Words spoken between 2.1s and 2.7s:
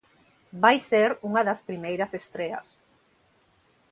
estreas.